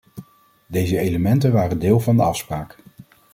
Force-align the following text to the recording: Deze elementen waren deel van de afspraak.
Deze 0.67 0.97
elementen 0.99 1.51
waren 1.51 1.79
deel 1.79 1.99
van 1.99 2.17
de 2.17 2.23
afspraak. 2.23 2.77